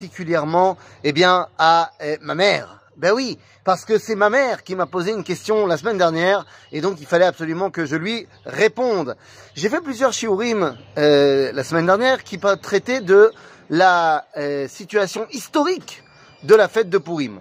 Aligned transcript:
particulièrement 0.00 0.78
eh 1.02 1.10
bien, 1.10 1.48
à 1.58 1.90
eh, 2.00 2.18
ma 2.20 2.36
mère. 2.36 2.82
Ben 2.96 3.10
oui, 3.12 3.36
parce 3.64 3.84
que 3.84 3.98
c'est 3.98 4.14
ma 4.14 4.30
mère 4.30 4.62
qui 4.62 4.76
m'a 4.76 4.86
posé 4.86 5.10
une 5.10 5.24
question 5.24 5.66
la 5.66 5.76
semaine 5.76 5.98
dernière, 5.98 6.46
et 6.70 6.80
donc 6.80 7.00
il 7.00 7.06
fallait 7.06 7.24
absolument 7.24 7.72
que 7.72 7.84
je 7.84 7.96
lui 7.96 8.28
réponde. 8.46 9.16
J'ai 9.56 9.68
fait 9.68 9.80
plusieurs 9.80 10.12
shiurim 10.12 10.76
euh, 10.98 11.50
la 11.50 11.64
semaine 11.64 11.86
dernière 11.86 12.22
qui 12.22 12.38
traitaient 12.62 13.00
de 13.00 13.32
la 13.70 14.24
euh, 14.36 14.68
situation 14.68 15.26
historique 15.32 16.04
de 16.44 16.54
la 16.54 16.68
fête 16.68 16.88
de 16.88 16.98
Purim. 16.98 17.40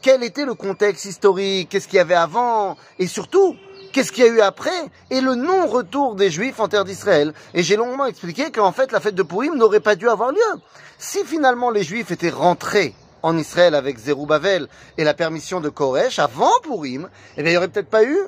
Quel 0.00 0.22
était 0.22 0.46
le 0.46 0.54
contexte 0.54 1.04
historique? 1.04 1.68
Qu'est-ce 1.68 1.86
qu'il 1.86 1.98
y 1.98 2.00
avait 2.00 2.14
avant? 2.14 2.78
Et 2.98 3.08
surtout, 3.08 3.56
qu'est-ce 3.92 4.12
qu'il 4.12 4.24
y 4.24 4.28
a 4.28 4.30
eu 4.30 4.40
après 4.40 4.70
et 5.10 5.20
le 5.20 5.34
non-retour 5.34 6.14
des 6.14 6.30
Juifs 6.30 6.60
en 6.60 6.68
terre 6.68 6.84
d'Israël. 6.84 7.32
Et 7.54 7.62
j'ai 7.62 7.76
longuement 7.76 8.06
expliqué 8.06 8.50
qu'en 8.50 8.72
fait 8.72 8.92
la 8.92 9.00
fête 9.00 9.14
de 9.14 9.22
Purim 9.22 9.56
n'aurait 9.56 9.80
pas 9.80 9.96
dû 9.96 10.08
avoir 10.08 10.32
lieu. 10.32 10.60
Si 10.98 11.24
finalement 11.24 11.70
les 11.70 11.82
Juifs 11.82 12.10
étaient 12.10 12.30
rentrés 12.30 12.94
en 13.22 13.36
Israël 13.36 13.74
avec 13.74 13.98
Zerubbabel 13.98 14.68
et 14.98 15.04
la 15.04 15.14
permission 15.14 15.60
de 15.60 15.68
Koresh 15.68 16.18
avant 16.18 16.52
Purim, 16.62 17.08
eh 17.36 17.42
bien 17.42 17.50
il 17.50 17.54
n'y 17.54 17.58
aurait 17.58 17.68
peut-être 17.68 17.90
pas 17.90 18.04
eu 18.04 18.18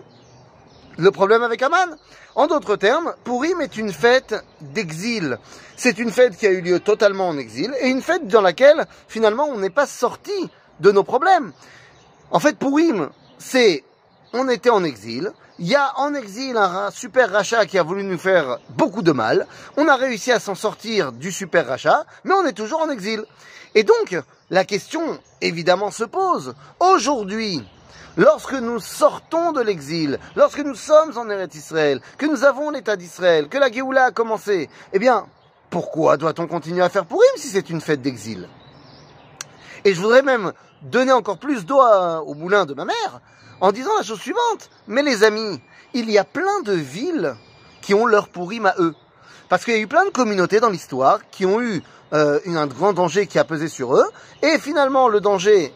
le 0.98 1.10
problème 1.10 1.42
avec 1.42 1.62
Aman. 1.62 1.96
En 2.34 2.46
d'autres 2.46 2.76
termes, 2.76 3.14
Purim 3.24 3.60
est 3.60 3.76
une 3.76 3.92
fête 3.92 4.34
d'exil. 4.60 5.38
C'est 5.76 5.98
une 5.98 6.10
fête 6.10 6.36
qui 6.36 6.46
a 6.46 6.50
eu 6.50 6.60
lieu 6.60 6.80
totalement 6.80 7.28
en 7.28 7.36
exil 7.36 7.74
et 7.80 7.88
une 7.88 8.02
fête 8.02 8.26
dans 8.26 8.40
laquelle 8.40 8.86
finalement 9.08 9.46
on 9.46 9.58
n'est 9.58 9.70
pas 9.70 9.86
sorti 9.86 10.48
de 10.80 10.90
nos 10.90 11.04
problèmes. 11.04 11.52
En 12.30 12.40
fait, 12.40 12.58
Purim, 12.58 13.10
c'est 13.38 13.84
on 14.32 14.48
était 14.48 14.70
en 14.70 14.84
exil, 14.84 15.32
il 15.58 15.68
y 15.68 15.74
a 15.74 15.98
en 15.98 16.14
exil 16.14 16.56
un 16.56 16.90
super 16.90 17.30
rachat 17.30 17.66
qui 17.66 17.78
a 17.78 17.82
voulu 17.82 18.02
nous 18.02 18.18
faire 18.18 18.58
beaucoup 18.70 19.02
de 19.02 19.12
mal. 19.12 19.46
On 19.76 19.86
a 19.88 19.96
réussi 19.96 20.32
à 20.32 20.40
s'en 20.40 20.54
sortir 20.54 21.12
du 21.12 21.30
super 21.30 21.66
rachat, 21.66 22.04
mais 22.24 22.34
on 22.34 22.46
est 22.46 22.52
toujours 22.52 22.80
en 22.80 22.90
exil. 22.90 23.24
Et 23.74 23.84
donc, 23.84 24.16
la 24.50 24.64
question, 24.64 25.18
évidemment, 25.40 25.90
se 25.90 26.04
pose. 26.04 26.54
Aujourd'hui, 26.80 27.62
lorsque 28.16 28.54
nous 28.54 28.80
sortons 28.80 29.52
de 29.52 29.60
l'exil, 29.60 30.18
lorsque 30.36 30.60
nous 30.60 30.74
sommes 30.74 31.16
en 31.16 31.28
Eretz 31.28 31.54
Israël, 31.54 32.00
que 32.18 32.26
nous 32.26 32.44
avons 32.44 32.70
l'État 32.70 32.96
d'Israël, 32.96 33.48
que 33.48 33.58
la 33.58 33.70
Géoula 33.70 34.06
a 34.06 34.10
commencé, 34.10 34.68
eh 34.92 34.98
bien, 34.98 35.26
pourquoi 35.70 36.16
doit-on 36.16 36.46
continuer 36.46 36.82
à 36.82 36.88
faire 36.88 37.06
Purim 37.06 37.22
si 37.36 37.48
c'est 37.48 37.70
une 37.70 37.80
fête 37.80 38.02
d'exil? 38.02 38.48
Et 39.84 39.94
je 39.94 40.00
voudrais 40.00 40.22
même 40.22 40.52
donner 40.82 41.12
encore 41.12 41.38
plus 41.38 41.64
d'eau 41.64 41.80
au 41.80 42.34
moulin 42.34 42.66
de 42.66 42.74
ma 42.74 42.84
mère 42.84 43.20
en 43.62 43.70
disant 43.72 43.96
la 43.96 44.02
chose 44.02 44.20
suivante. 44.20 44.68
Mais 44.88 45.02
les 45.02 45.22
amis, 45.24 45.60
il 45.94 46.10
y 46.10 46.18
a 46.18 46.24
plein 46.24 46.60
de 46.64 46.72
villes 46.72 47.34
qui 47.80 47.94
ont 47.94 48.04
leur 48.04 48.28
pourrim 48.28 48.66
à 48.66 48.74
eux. 48.78 48.94
Parce 49.48 49.64
qu'il 49.64 49.74
y 49.74 49.76
a 49.76 49.80
eu 49.80 49.86
plein 49.86 50.04
de 50.04 50.10
communautés 50.10 50.60
dans 50.60 50.68
l'histoire 50.68 51.20
qui 51.30 51.46
ont 51.46 51.60
eu 51.60 51.82
euh, 52.12 52.40
un 52.46 52.66
grand 52.66 52.92
danger 52.92 53.26
qui 53.26 53.38
a 53.38 53.44
pesé 53.44 53.68
sur 53.68 53.96
eux. 53.96 54.04
Et 54.42 54.58
finalement, 54.58 55.08
le 55.08 55.20
danger 55.20 55.72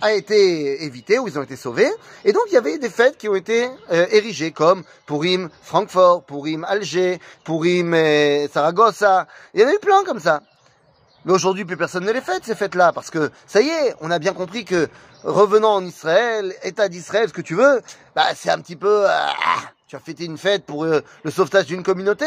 a 0.00 0.12
été 0.12 0.84
évité 0.84 1.18
ou 1.18 1.26
ils 1.26 1.38
ont 1.38 1.42
été 1.42 1.56
sauvés. 1.56 1.90
Et 2.24 2.32
donc, 2.32 2.42
il 2.48 2.54
y 2.54 2.56
avait 2.56 2.78
des 2.78 2.90
fêtes 2.90 3.18
qui 3.18 3.28
ont 3.28 3.34
été 3.34 3.68
euh, 3.90 4.06
érigées 4.10 4.52
comme 4.52 4.84
Purim 5.06 5.48
Francfort, 5.62 6.24
Purim 6.24 6.64
Alger, 6.64 7.18
Purim 7.44 7.94
euh, 7.94 8.46
Saragossa. 8.48 9.26
Il 9.54 9.60
y 9.60 9.64
en 9.64 9.68
a 9.68 9.74
eu 9.74 9.78
plein 9.80 10.04
comme 10.04 10.20
ça. 10.20 10.40
Mais 11.24 11.32
aujourd'hui, 11.32 11.64
plus 11.64 11.76
personne 11.76 12.04
ne 12.04 12.12
les 12.12 12.20
fête, 12.20 12.44
ces 12.44 12.54
fêtes-là, 12.54 12.92
parce 12.92 13.10
que 13.10 13.30
ça 13.46 13.60
y 13.62 13.68
est, 13.68 13.94
on 14.00 14.10
a 14.10 14.18
bien 14.18 14.32
compris 14.34 14.64
que 14.64 14.88
revenant 15.22 15.74
en 15.74 15.84
Israël, 15.84 16.54
État 16.62 16.88
d'Israël, 16.88 17.28
ce 17.28 17.32
que 17.32 17.40
tu 17.40 17.54
veux, 17.54 17.80
bah, 18.14 18.26
c'est 18.34 18.50
un 18.50 18.58
petit 18.60 18.76
peu... 18.76 19.08
Euh, 19.08 19.26
tu 19.86 19.96
as 19.96 20.00
fêté 20.00 20.24
une 20.24 20.38
fête 20.38 20.64
pour 20.64 20.84
euh, 20.84 21.00
le 21.22 21.30
sauvetage 21.30 21.66
d'une 21.66 21.82
communauté. 21.82 22.26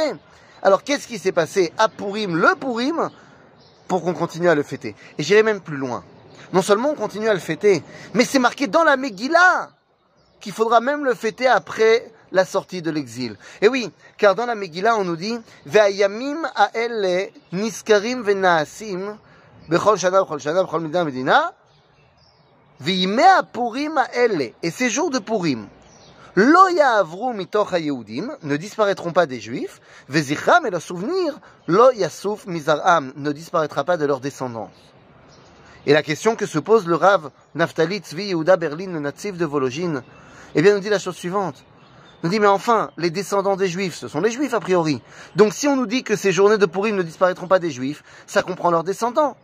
Alors 0.63 0.83
qu'est-ce 0.83 1.07
qui 1.07 1.19
s'est 1.19 1.31
passé 1.31 1.71
à 1.77 1.89
Purim, 1.89 2.35
le 2.35 2.55
Purim, 2.55 3.09
pour 3.87 4.03
qu'on 4.03 4.13
continue 4.13 4.49
à 4.49 4.55
le 4.55 4.63
fêter? 4.63 4.95
Et 5.17 5.23
j'irai 5.23 5.43
même 5.43 5.61
plus 5.61 5.77
loin. 5.77 6.03
Non 6.53 6.61
seulement 6.61 6.91
on 6.91 6.95
continue 6.95 7.29
à 7.29 7.33
le 7.33 7.39
fêter, 7.39 7.83
mais 8.13 8.25
c'est 8.25 8.39
marqué 8.39 8.67
dans 8.67 8.83
la 8.83 8.95
Megillah 8.95 9.69
qu'il 10.39 10.53
faudra 10.53 10.79
même 10.81 11.03
le 11.03 11.13
fêter 11.13 11.47
après 11.47 12.11
la 12.31 12.45
sortie 12.45 12.81
de 12.81 12.91
l'exil. 12.91 13.37
Et 13.61 13.67
oui, 13.67 13.89
car 14.17 14.35
dans 14.35 14.45
la 14.45 14.55
Megillah, 14.55 14.97
on 14.97 15.03
nous 15.03 15.15
dit 15.15 15.37
Ve'ayamim 15.65 16.43
ha'ele 16.55 17.31
niskarim 17.51 18.23
ve'naasim 18.23 19.17
bechol 19.69 19.97
shana 19.97 20.21
bechol 20.21 20.39
shana 20.39 20.63
bechol 20.63 20.81
medina 20.81 21.03
medina 21.03 21.53
ve'yimei 22.79 23.23
ha'purim 23.23 23.97
ha'ele 23.97 24.53
et 24.63 24.71
ces 24.71 24.89
jours 24.89 25.09
de 25.09 25.19
Purim 25.19 25.67
lo 26.35 26.67
ya'avru 26.69 27.33
mitoch 27.33 27.73
ha'yehudim 27.73 28.31
ne 28.43 28.57
disparaîtront 28.57 29.11
pas 29.11 29.25
des 29.25 29.39
juifs 29.39 29.81
ve'zichram 30.07 30.65
et 30.65 30.69
le 30.69 30.79
souvenir 30.79 31.39
lo 31.67 31.91
yasuf 31.91 32.45
mizar'am 32.45 33.11
ne 33.15 33.31
disparaîtra 33.31 33.83
pas 33.83 33.97
de 33.97 34.05
leurs 34.05 34.19
descendants. 34.19 34.69
Et 35.87 35.93
la 35.93 36.03
question 36.03 36.35
que 36.35 36.45
se 36.45 36.59
pose 36.59 36.85
le 36.85 36.95
Rav 36.95 37.31
Naftali 37.55 37.99
Tzvi 37.99 38.25
Yehuda 38.25 38.57
Berlin, 38.57 38.91
le 38.91 38.99
natif 38.99 39.37
de 39.37 39.45
Vologine, 39.45 40.03
eh 40.53 40.61
bien, 40.61 40.73
nous 40.73 40.81
dit 40.81 40.89
la 40.89 40.99
chose 40.99 41.15
suivante. 41.15 41.63
Nous 42.23 42.29
dit, 42.29 42.39
mais 42.39 42.47
enfin, 42.47 42.91
les 42.97 43.11
descendants 43.11 43.55
des 43.55 43.67
Juifs, 43.67 43.95
ce 43.95 44.07
sont 44.07 44.21
les 44.21 44.31
Juifs 44.31 44.53
a 44.53 44.59
priori. 44.59 45.01
Donc 45.35 45.53
si 45.53 45.67
on 45.67 45.75
nous 45.75 45.85
dit 45.85 46.03
que 46.03 46.15
ces 46.15 46.31
journées 46.31 46.57
de 46.57 46.65
Purim 46.65 46.95
ne 46.95 47.03
disparaîtront 47.03 47.47
pas 47.47 47.59
des 47.59 47.69
Juifs, 47.69 48.03
ça 48.25 48.41
comprend 48.41 48.71
leurs 48.71 48.83
descendants. 48.83 49.37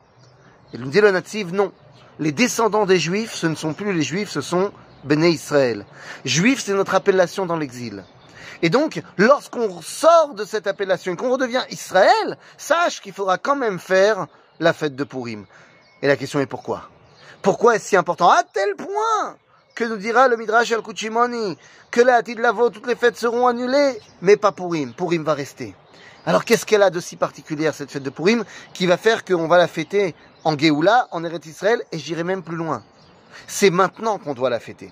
Et 0.73 0.77
nous 0.77 0.89
dit 0.89 1.01
le 1.01 1.11
natif, 1.11 1.51
non. 1.51 1.71
Les 2.19 2.31
descendants 2.31 2.85
des 2.85 2.99
Juifs, 2.99 3.33
ce 3.33 3.47
ne 3.47 3.55
sont 3.55 3.73
plus 3.73 3.93
les 3.93 4.01
Juifs, 4.01 4.29
ce 4.29 4.41
sont 4.41 4.71
Béné 5.03 5.29
Israël. 5.29 5.85
Juif, 6.23 6.63
c'est 6.63 6.73
notre 6.73 6.95
appellation 6.95 7.45
dans 7.45 7.57
l'exil. 7.57 8.03
Et 8.61 8.69
donc, 8.69 9.01
lorsqu'on 9.17 9.81
sort 9.81 10.33
de 10.33 10.45
cette 10.45 10.67
appellation 10.67 11.13
et 11.13 11.15
qu'on 11.17 11.31
redevient 11.31 11.63
Israël, 11.69 12.37
sache 12.57 13.01
qu'il 13.01 13.11
faudra 13.11 13.37
quand 13.37 13.57
même 13.57 13.79
faire 13.79 14.27
la 14.59 14.71
fête 14.71 14.95
de 14.95 15.03
Purim. 15.03 15.45
Et 16.01 16.07
la 16.07 16.15
question 16.15 16.39
est 16.39 16.45
pourquoi? 16.45 16.89
Pourquoi 17.41 17.75
est-ce 17.75 17.89
si 17.89 17.97
important? 17.97 18.29
À 18.29 18.43
tel 18.43 18.75
point 18.75 19.35
que 19.75 19.83
nous 19.83 19.97
dira 19.97 20.27
le 20.27 20.37
Midrash 20.37 20.71
al 20.71 20.81
Kuchimoni 20.81 21.57
que 21.89 22.01
la 22.01 22.21
de 22.21 22.41
Lavo, 22.41 22.69
toutes 22.69 22.87
les 22.87 22.95
fêtes 22.95 23.17
seront 23.17 23.47
annulées, 23.47 23.99
mais 24.21 24.37
pas 24.37 24.51
Purim. 24.51 24.93
Purim 24.93 25.23
va 25.23 25.33
rester. 25.33 25.75
Alors 26.25 26.45
qu'est-ce 26.45 26.65
qu'elle 26.65 26.83
a 26.83 26.89
de 26.89 26.99
si 26.99 27.15
particulière 27.15 27.73
cette 27.73 27.91
fête 27.91 28.03
de 28.03 28.09
Purim 28.09 28.43
qui 28.73 28.85
va 28.85 28.97
faire 28.97 29.25
qu'on 29.25 29.47
va 29.47 29.57
la 29.57 29.67
fêter 29.67 30.15
en 30.43 30.57
Géoula, 30.57 31.07
en 31.11 31.23
Eretz 31.23 31.45
Israël 31.47 31.83
et 31.91 31.99
j'irai 31.99 32.23
même 32.23 32.43
plus 32.43 32.55
loin. 32.55 32.83
C'est 33.47 33.71
maintenant 33.71 34.19
qu'on 34.19 34.33
doit 34.33 34.49
la 34.49 34.59
fêter. 34.59 34.91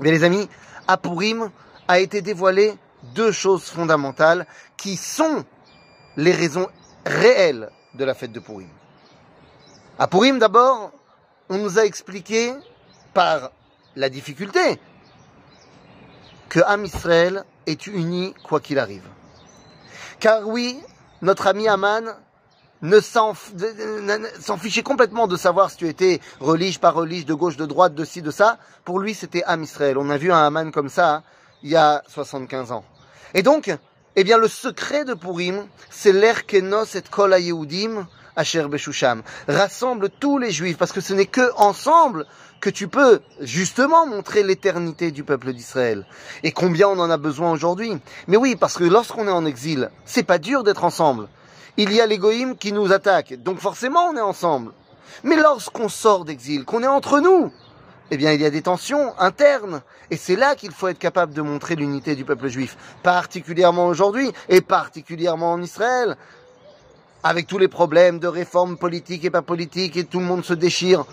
Mais 0.00 0.10
les 0.10 0.24
amis, 0.24 0.48
à 0.88 0.96
Purim 0.96 1.50
a 1.88 1.98
été 1.98 2.22
dévoilé 2.22 2.74
deux 3.14 3.32
choses 3.32 3.64
fondamentales 3.64 4.46
qui 4.76 4.96
sont 4.96 5.44
les 6.16 6.32
raisons 6.32 6.68
réelles 7.04 7.70
de 7.94 8.04
la 8.04 8.14
fête 8.14 8.32
de 8.32 8.40
Purim. 8.40 8.68
À 9.98 10.06
Purim 10.06 10.38
d'abord, 10.38 10.92
on 11.48 11.58
nous 11.58 11.78
a 11.78 11.84
expliqué 11.84 12.54
par 13.12 13.50
la 13.96 14.08
difficulté 14.08 14.78
que 16.48 16.60
Am 16.66 16.84
Israël 16.84 17.44
est 17.66 17.86
uni 17.86 18.34
quoi 18.44 18.60
qu'il 18.60 18.78
arrive. 18.78 19.06
Car 20.20 20.46
oui, 20.46 20.78
notre 21.22 21.46
ami 21.46 21.68
Aman 21.68 22.14
ne 22.82 23.00
s'en 23.00 23.34
fichait 24.58 24.82
complètement 24.82 25.26
de 25.26 25.36
savoir 25.36 25.70
si 25.70 25.78
tu 25.78 25.88
étais 25.88 26.20
relige, 26.40 26.78
pas 26.78 26.90
relige, 26.90 27.24
de 27.24 27.34
gauche, 27.34 27.56
de 27.56 27.66
droite, 27.66 27.94
de 27.94 28.04
ci, 28.04 28.20
de 28.20 28.30
ça. 28.30 28.58
Pour 28.84 28.98
lui, 28.98 29.14
c'était 29.14 29.42
Am 29.44 29.62
Israël. 29.62 29.96
On 29.96 30.10
a 30.10 30.18
vu 30.18 30.30
un 30.30 30.46
Aman 30.46 30.70
comme 30.70 30.90
ça 30.90 31.14
hein, 31.14 31.22
il 31.62 31.70
y 31.70 31.76
a 31.76 32.02
75 32.08 32.72
ans. 32.72 32.84
Et 33.32 33.42
donc, 33.42 33.74
eh 34.16 34.24
bien, 34.24 34.38
le 34.38 34.48
secret 34.48 35.04
de 35.04 35.14
Purim, 35.14 35.66
c'est 35.90 36.12
l'Erkenos 36.12 36.94
et 36.94 37.02
Kol 37.02 37.34
Asher 38.36 38.66
Beshusham. 38.68 39.22
Rassemble 39.48 40.10
tous 40.10 40.38
les 40.38 40.50
juifs, 40.50 40.76
parce 40.76 40.92
que 40.92 41.00
ce 41.00 41.14
n'est 41.14 41.26
que 41.26 41.52
ensemble 41.56 42.26
que 42.60 42.70
tu 42.70 42.88
peux 42.88 43.20
justement 43.40 44.06
montrer 44.06 44.42
l'éternité 44.42 45.10
du 45.10 45.22
peuple 45.22 45.52
d'Israël. 45.52 46.06
Et 46.42 46.52
combien 46.52 46.88
on 46.88 46.98
en 46.98 47.10
a 47.10 47.16
besoin 47.16 47.52
aujourd'hui? 47.52 47.96
Mais 48.26 48.36
oui, 48.36 48.56
parce 48.56 48.78
que 48.78 48.84
lorsqu'on 48.84 49.28
est 49.28 49.32
en 49.32 49.44
exil, 49.44 49.90
c'est 50.04 50.22
pas 50.22 50.38
dur 50.38 50.64
d'être 50.64 50.84
ensemble. 50.84 51.28
Il 51.76 51.92
y 51.92 52.00
a 52.00 52.06
l'égoïme 52.06 52.56
qui 52.56 52.72
nous 52.72 52.92
attaque, 52.92 53.34
donc 53.34 53.58
forcément 53.58 54.04
on 54.08 54.16
est 54.16 54.20
ensemble. 54.20 54.72
Mais 55.24 55.36
lorsqu'on 55.36 55.88
sort 55.88 56.24
d'exil, 56.24 56.64
qu'on 56.64 56.82
est 56.82 56.88
entre 56.88 57.20
nous, 57.20 57.52
eh 58.10 58.16
bien 58.16 58.32
il 58.32 58.40
y 58.40 58.46
a 58.46 58.50
des 58.50 58.62
tensions 58.62 59.12
internes. 59.18 59.82
Et 60.10 60.16
c'est 60.16 60.36
là 60.36 60.54
qu'il 60.54 60.70
faut 60.70 60.88
être 60.88 60.98
capable 60.98 61.34
de 61.34 61.42
montrer 61.42 61.74
l'unité 61.76 62.14
du 62.14 62.24
peuple 62.24 62.48
juif, 62.48 62.76
particulièrement 63.02 63.88
aujourd'hui, 63.88 64.30
et 64.48 64.60
particulièrement 64.60 65.52
en 65.52 65.62
Israël 65.62 66.16
avec 67.24 67.46
tous 67.46 67.56
les 67.56 67.68
problèmes 67.68 68.18
de 68.18 68.28
réforme 68.28 68.76
politique 68.76 69.24
et 69.24 69.30
pas 69.30 69.40
politique, 69.40 69.96
et 69.96 70.04
tout 70.04 70.20
le 70.20 70.26
monde 70.26 70.44
se 70.44 70.52
déchire. 70.52 71.04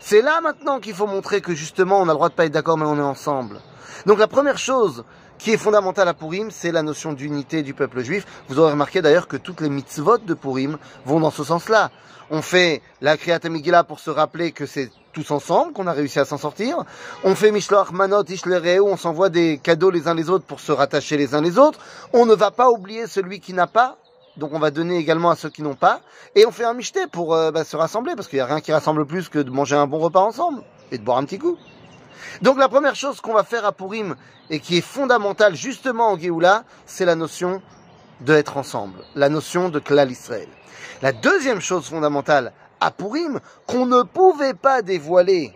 C'est 0.00 0.22
là 0.22 0.40
maintenant 0.40 0.80
qu'il 0.80 0.94
faut 0.94 1.06
montrer 1.06 1.42
que 1.42 1.54
justement 1.54 1.98
on 2.00 2.04
a 2.04 2.06
le 2.06 2.14
droit 2.14 2.30
de 2.30 2.34
pas 2.34 2.46
être 2.46 2.52
d'accord 2.52 2.78
mais 2.78 2.86
on 2.86 2.96
est 2.96 3.02
ensemble. 3.02 3.60
Donc 4.06 4.18
la 4.18 4.28
première 4.28 4.58
chose 4.58 5.04
qui 5.38 5.52
est 5.52 5.58
fondamentale 5.58 6.08
à 6.08 6.14
Purim, 6.14 6.50
c'est 6.50 6.72
la 6.72 6.82
notion 6.82 7.12
d'unité 7.12 7.62
du 7.62 7.74
peuple 7.74 8.02
juif. 8.02 8.24
Vous 8.48 8.58
aurez 8.58 8.72
remarqué 8.72 9.02
d'ailleurs 9.02 9.28
que 9.28 9.36
toutes 9.36 9.60
les 9.60 9.68
mitzvot 9.68 10.18
de 10.18 10.34
Purim 10.34 10.78
vont 11.04 11.20
dans 11.20 11.30
ce 11.30 11.44
sens-là. 11.44 11.90
On 12.30 12.42
fait 12.42 12.80
la 13.00 13.16
Kriyat 13.16 13.40
Megillah 13.44 13.84
pour 13.84 14.00
se 14.00 14.10
rappeler 14.10 14.52
que 14.52 14.66
c'est 14.66 14.90
tous 15.12 15.30
ensemble 15.30 15.72
qu'on 15.72 15.86
a 15.86 15.92
réussi 15.92 16.18
à 16.18 16.24
s'en 16.24 16.38
sortir. 16.38 16.82
On 17.24 17.34
fait 17.34 17.50
Mishloach 17.50 17.90
Manot 17.90 18.24
Ishlereu, 18.24 18.80
on 18.80 18.96
s'envoie 18.96 19.28
des 19.28 19.58
cadeaux 19.58 19.90
les 19.90 20.08
uns 20.08 20.14
les 20.14 20.30
autres 20.30 20.44
pour 20.44 20.60
se 20.60 20.72
rattacher 20.72 21.16
les 21.18 21.34
uns 21.34 21.42
les 21.42 21.58
autres. 21.58 21.78
On 22.12 22.24
ne 22.24 22.34
va 22.34 22.50
pas 22.50 22.70
oublier 22.70 23.06
celui 23.06 23.40
qui 23.40 23.52
n'a 23.52 23.66
pas 23.66 23.98
donc 24.38 24.54
on 24.54 24.58
va 24.58 24.70
donner 24.70 24.96
également 24.96 25.30
à 25.30 25.36
ceux 25.36 25.50
qui 25.50 25.62
n'ont 25.62 25.74
pas, 25.74 26.00
et 26.34 26.46
on 26.46 26.52
fait 26.52 26.64
un 26.64 26.74
michté 26.74 27.06
pour 27.06 27.34
euh, 27.34 27.50
bah, 27.50 27.64
se 27.64 27.76
rassembler, 27.76 28.14
parce 28.14 28.28
qu'il 28.28 28.38
n'y 28.38 28.42
a 28.42 28.46
rien 28.46 28.60
qui 28.60 28.72
rassemble 28.72 29.04
plus 29.04 29.28
que 29.28 29.38
de 29.38 29.50
manger 29.50 29.76
un 29.76 29.86
bon 29.86 29.98
repas 29.98 30.20
ensemble 30.20 30.62
et 30.90 30.98
de 30.98 31.02
boire 31.02 31.18
un 31.18 31.24
petit 31.24 31.38
coup. 31.38 31.58
Donc 32.40 32.58
la 32.58 32.68
première 32.68 32.94
chose 32.94 33.20
qu'on 33.20 33.34
va 33.34 33.42
faire 33.42 33.66
à 33.66 33.72
Purim, 33.72 34.14
et 34.50 34.60
qui 34.60 34.78
est 34.78 34.82
fondamentale 34.82 35.54
justement 35.54 36.12
au 36.12 36.18
Géoula, 36.18 36.64
c'est 36.86 37.04
la 37.04 37.16
notion 37.16 37.60
de 38.20 38.32
être 38.32 38.56
ensemble, 38.56 39.00
la 39.14 39.28
notion 39.28 39.68
de 39.68 39.78
Klal 39.78 40.10
Israël. 40.10 40.48
La 41.02 41.12
deuxième 41.12 41.60
chose 41.60 41.88
fondamentale 41.88 42.52
à 42.80 42.90
Purim, 42.90 43.40
qu'on 43.66 43.86
ne 43.86 44.02
pouvait 44.02 44.54
pas 44.54 44.82
dévoiler 44.82 45.52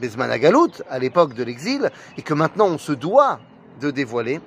Bezman 0.00 0.30
Agalout, 0.30 0.82
à 0.90 0.98
l'époque 0.98 1.34
de 1.34 1.42
l'exil, 1.42 1.90
et 2.16 2.22
que 2.22 2.34
maintenant 2.34 2.66
on 2.66 2.78
se 2.78 2.92
doit 2.92 3.40
de 3.80 3.90
dévoiler, 3.90 4.40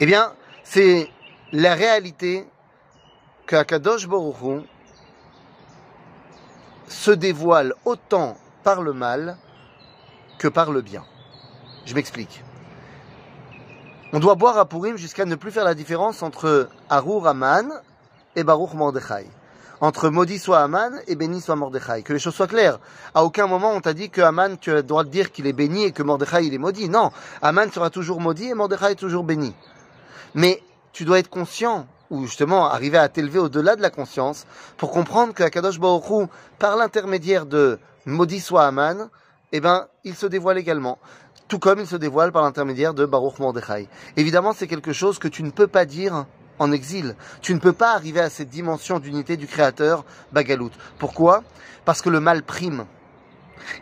eh 0.00 0.06
bien, 0.06 0.32
c'est 0.62 1.08
la 1.54 1.74
réalité 1.76 2.44
qu'Akadosh 3.46 4.08
Baruch 4.08 4.64
se 6.88 7.12
dévoile 7.12 7.74
autant 7.84 8.36
par 8.64 8.82
le 8.82 8.92
mal 8.92 9.36
que 10.38 10.48
par 10.48 10.72
le 10.72 10.82
bien. 10.82 11.04
Je 11.86 11.94
m'explique. 11.94 12.42
On 14.12 14.18
doit 14.18 14.34
boire 14.34 14.58
à 14.58 14.68
Purim 14.68 14.96
jusqu'à 14.96 15.26
ne 15.26 15.36
plus 15.36 15.52
faire 15.52 15.64
la 15.64 15.74
différence 15.74 16.24
entre 16.24 16.68
Arur 16.90 17.28
Aman 17.28 17.70
et 18.34 18.42
Baruch 18.42 18.74
Mordechai. 18.74 19.30
Entre 19.80 20.08
maudit 20.08 20.40
soit 20.40 20.58
Aman 20.58 20.98
et 21.06 21.14
béni 21.14 21.40
soit 21.40 21.54
Mordechai. 21.54 22.02
Que 22.02 22.12
les 22.12 22.18
choses 22.18 22.34
soient 22.34 22.48
claires. 22.48 22.80
À 23.14 23.22
aucun 23.22 23.46
moment 23.46 23.70
on 23.70 23.80
t'a 23.80 23.92
dit 23.92 24.10
que 24.10 24.22
Aman, 24.22 24.58
tu 24.58 24.72
as 24.72 24.74
le 24.74 24.82
droit 24.82 25.04
de 25.04 25.10
dire 25.10 25.30
qu'il 25.30 25.46
est 25.46 25.52
béni 25.52 25.84
et 25.84 25.92
que 25.92 26.02
Mordechai 26.02 26.46
il 26.46 26.52
est 26.52 26.58
maudit. 26.58 26.88
Non. 26.88 27.12
Aman 27.42 27.70
sera 27.70 27.90
toujours 27.90 28.20
maudit 28.20 28.48
et 28.48 28.54
Mordechai 28.54 28.92
est 28.92 28.96
toujours 28.96 29.22
béni. 29.22 29.54
Mais 30.34 30.60
tu 30.94 31.04
dois 31.04 31.18
être 31.18 31.28
conscient 31.28 31.86
ou 32.08 32.24
justement 32.24 32.70
arriver 32.70 32.96
à 32.96 33.08
t'élever 33.08 33.40
au-delà 33.40 33.74
de 33.76 33.82
la 33.82 33.90
conscience 33.90 34.46
pour 34.76 34.92
comprendre 34.92 35.34
que 35.34 35.42
Akadosh 35.42 35.80
Baruch 35.80 36.28
par 36.58 36.76
l'intermédiaire 36.76 37.46
de 37.46 37.80
maudit 38.06 38.40
soit 38.40 38.72
eh 39.52 39.60
ben, 39.60 39.88
il 40.04 40.14
se 40.14 40.26
dévoile 40.26 40.56
également. 40.56 40.98
Tout 41.48 41.58
comme 41.58 41.80
il 41.80 41.86
se 41.86 41.96
dévoile 41.96 42.32
par 42.32 42.42
l'intermédiaire 42.42 42.94
de 42.94 43.04
Baruch 43.06 43.38
Mordechai. 43.40 43.88
Évidemment, 44.16 44.52
c'est 44.52 44.68
quelque 44.68 44.92
chose 44.92 45.18
que 45.18 45.28
tu 45.28 45.42
ne 45.42 45.50
peux 45.50 45.66
pas 45.66 45.84
dire 45.84 46.26
en 46.60 46.70
exil. 46.70 47.16
Tu 47.42 47.54
ne 47.54 47.58
peux 47.58 47.72
pas 47.72 47.92
arriver 47.92 48.20
à 48.20 48.30
cette 48.30 48.48
dimension 48.48 49.00
d'unité 49.00 49.36
du 49.36 49.48
Créateur, 49.48 50.04
Bagalout. 50.32 50.70
Pourquoi? 50.98 51.42
Parce 51.84 52.02
que 52.02 52.08
le 52.08 52.20
mal 52.20 52.44
prime. 52.44 52.86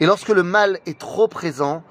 Et 0.00 0.06
lorsque 0.06 0.30
le 0.30 0.42
mal 0.42 0.80
est 0.86 0.98
trop 0.98 1.28
présent, 1.28 1.82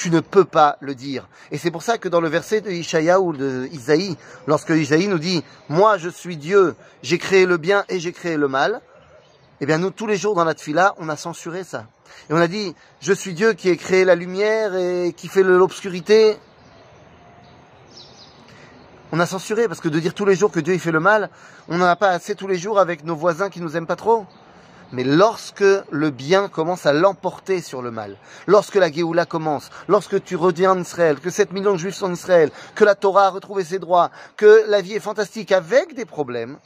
tu 0.00 0.10
ne 0.10 0.20
peux 0.20 0.46
pas 0.46 0.78
le 0.80 0.94
dire. 0.94 1.28
Et 1.50 1.58
c'est 1.58 1.70
pour 1.70 1.82
ça 1.82 1.98
que 1.98 2.08
dans 2.08 2.22
le 2.22 2.28
verset 2.30 2.62
de 2.62 2.70
Ishaïa 2.70 3.20
ou 3.20 3.34
de 3.34 3.68
Isaïe, 3.70 4.16
lorsque 4.46 4.70
Isaïe 4.70 5.08
nous 5.08 5.18
dit 5.18 5.44
«Moi 5.68 5.98
je 5.98 6.08
suis 6.08 6.38
Dieu, 6.38 6.74
j'ai 7.02 7.18
créé 7.18 7.44
le 7.44 7.58
bien 7.58 7.84
et 7.90 8.00
j'ai 8.00 8.12
créé 8.12 8.38
le 8.38 8.48
mal», 8.48 8.80
eh 9.60 9.66
bien 9.66 9.76
nous 9.76 9.90
tous 9.90 10.06
les 10.06 10.16
jours 10.16 10.34
dans 10.34 10.44
la 10.44 10.54
tfila, 10.54 10.94
on 10.96 11.10
a 11.10 11.16
censuré 11.16 11.64
ça. 11.64 11.84
Et 12.30 12.32
on 12.32 12.38
a 12.38 12.48
dit 12.48 12.74
«Je 13.02 13.12
suis 13.12 13.34
Dieu 13.34 13.52
qui 13.52 13.68
ai 13.68 13.76
créé 13.76 14.06
la 14.06 14.14
lumière 14.14 14.74
et 14.74 15.12
qui 15.14 15.28
fait 15.28 15.42
l'obscurité». 15.42 16.38
On 19.12 19.20
a 19.20 19.26
censuré 19.26 19.68
parce 19.68 19.80
que 19.80 19.90
de 19.90 20.00
dire 20.00 20.14
tous 20.14 20.24
les 20.24 20.34
jours 20.34 20.50
que 20.50 20.60
Dieu 20.60 20.72
il 20.72 20.80
fait 20.80 20.92
le 20.92 21.00
mal, 21.00 21.28
on 21.68 21.76
n'en 21.76 21.84
a 21.84 21.96
pas 21.96 22.08
assez 22.08 22.34
tous 22.34 22.46
les 22.46 22.56
jours 22.56 22.78
avec 22.78 23.04
nos 23.04 23.16
voisins 23.16 23.50
qui 23.50 23.60
nous 23.60 23.76
aiment 23.76 23.86
pas 23.86 23.96
trop. 23.96 24.24
Mais 24.92 25.04
lorsque 25.04 25.64
le 25.90 26.10
bien 26.10 26.48
commence 26.48 26.84
à 26.84 26.92
l'emporter 26.92 27.60
sur 27.60 27.80
le 27.80 27.90
mal, 27.90 28.16
lorsque 28.46 28.74
la 28.74 28.90
Géoula 28.90 29.24
commence, 29.24 29.70
lorsque 29.88 30.22
tu 30.22 30.34
reviens 30.34 30.72
en 30.72 30.80
Israël, 30.80 31.20
que 31.20 31.30
7 31.30 31.52
millions 31.52 31.72
de 31.72 31.78
juifs 31.78 31.94
sont 31.94 32.06
en 32.06 32.12
Israël, 32.12 32.50
que 32.74 32.84
la 32.84 32.96
Torah 32.96 33.26
a 33.26 33.30
retrouvé 33.30 33.62
ses 33.62 33.78
droits, 33.78 34.10
que 34.36 34.64
la 34.68 34.80
vie 34.80 34.94
est 34.94 35.00
fantastique 35.00 35.52
avec 35.52 35.94
des 35.94 36.04
problèmes, 36.04 36.58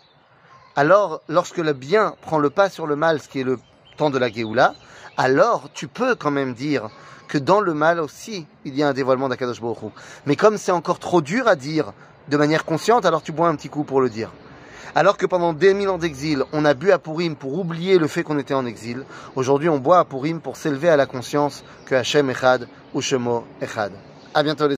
alors 0.76 1.20
lorsque 1.28 1.58
le 1.58 1.74
bien 1.74 2.14
prend 2.22 2.38
le 2.38 2.50
pas 2.50 2.70
sur 2.70 2.86
le 2.86 2.96
mal, 2.96 3.20
ce 3.20 3.28
qui 3.28 3.40
est 3.40 3.44
le 3.44 3.58
temps 3.96 4.10
de 4.10 4.18
la 4.18 4.30
Géoula, 4.30 4.74
alors 5.16 5.68
tu 5.74 5.86
peux 5.86 6.14
quand 6.14 6.30
même 6.30 6.54
dire 6.54 6.88
que 7.28 7.38
dans 7.38 7.60
le 7.60 7.74
mal 7.74 8.00
aussi, 8.00 8.46
il 8.64 8.74
y 8.74 8.82
a 8.82 8.88
un 8.88 8.92
dévoilement 8.92 9.28
d'Akadosh 9.28 9.60
Baruch 9.60 9.92
Mais 10.26 10.36
comme 10.36 10.56
c'est 10.58 10.72
encore 10.72 10.98
trop 10.98 11.20
dur 11.20 11.46
à 11.46 11.56
dire 11.56 11.92
de 12.28 12.36
manière 12.36 12.64
consciente, 12.64 13.04
alors 13.04 13.22
tu 13.22 13.32
bois 13.32 13.48
un 13.48 13.56
petit 13.56 13.68
coup 13.68 13.84
pour 13.84 14.00
le 14.00 14.08
dire. 14.08 14.30
Alors 14.94 15.16
que 15.16 15.26
pendant 15.26 15.52
des 15.52 15.74
mille 15.74 15.88
ans 15.88 15.98
d'exil, 15.98 16.44
on 16.52 16.64
a 16.64 16.74
bu 16.74 16.92
à 16.92 16.98
Purim 16.98 17.34
pour 17.36 17.58
oublier 17.58 17.98
le 17.98 18.06
fait 18.06 18.22
qu'on 18.22 18.38
était 18.38 18.54
en 18.54 18.66
exil, 18.66 19.04
aujourd'hui 19.34 19.68
on 19.68 19.78
boit 19.78 19.98
à 19.98 20.04
Purim 20.04 20.40
pour 20.40 20.56
s'élever 20.56 20.88
à 20.88 20.96
la 20.96 21.06
conscience 21.06 21.64
que 21.86 21.94
Hachem 21.94 22.30
Echad 22.30 22.68
ou 22.92 23.00
Shemo 23.00 23.44
Echad. 23.60 23.92
À 24.34 24.42
bientôt 24.42 24.66
les 24.66 24.72